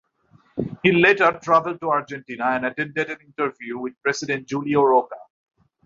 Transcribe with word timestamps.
He 0.81 0.91
later 0.93 1.39
traveled 1.43 1.79
to 1.81 1.91
Argentina 1.91 2.45
and 2.45 2.65
attended 2.65 3.11
an 3.11 3.19
interview 3.21 3.77
with 3.77 4.01
President 4.01 4.49
Julio 4.49 4.81
Roca. 4.81 5.15